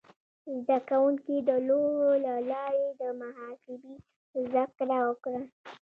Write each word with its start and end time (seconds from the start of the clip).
زده 0.65 0.77
کوونکي 0.89 1.35
د 1.49 1.49
لوحو 1.67 2.09
له 2.25 2.35
لارې 2.51 2.87
د 3.01 3.03
محاسبې 3.21 3.95
زده 4.43 4.63
کړه 4.77 4.97
وکړه. 5.07 5.41